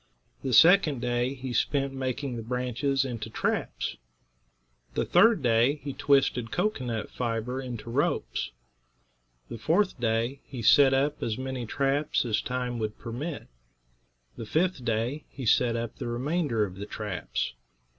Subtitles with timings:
[0.41, 3.97] The second day he spent making the branches into traps.
[4.95, 8.49] The third day he twisted cocoanut fiber into ropes.
[9.47, 13.47] The fourth day he set up as many traps as time would permit.
[14.37, 17.53] The fifth day he set up the remainder of the traps.